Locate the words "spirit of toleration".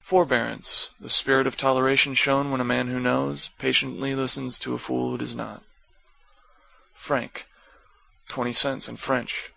1.10-2.14